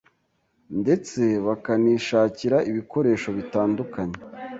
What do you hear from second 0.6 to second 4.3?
ndetse bakanishakira ibikoresho bitandukanye